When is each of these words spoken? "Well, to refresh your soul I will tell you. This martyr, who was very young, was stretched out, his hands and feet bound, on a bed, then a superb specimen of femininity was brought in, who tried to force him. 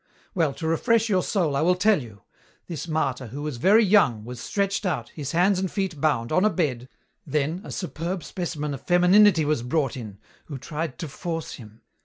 "Well, 0.33 0.55
to 0.55 0.65
refresh 0.67 1.09
your 1.09 1.21
soul 1.21 1.55
I 1.55 1.61
will 1.61 1.75
tell 1.75 2.01
you. 2.01 2.23
This 2.65 2.87
martyr, 2.87 3.27
who 3.27 3.43
was 3.43 3.57
very 3.57 3.85
young, 3.85 4.25
was 4.25 4.39
stretched 4.41 4.83
out, 4.83 5.09
his 5.09 5.33
hands 5.33 5.59
and 5.59 5.69
feet 5.69 6.01
bound, 6.01 6.31
on 6.31 6.43
a 6.43 6.49
bed, 6.49 6.89
then 7.23 7.61
a 7.63 7.71
superb 7.71 8.23
specimen 8.23 8.73
of 8.73 8.81
femininity 8.81 9.45
was 9.45 9.61
brought 9.61 9.95
in, 9.95 10.17
who 10.45 10.57
tried 10.57 10.97
to 10.97 11.07
force 11.07 11.53
him. 11.53 11.81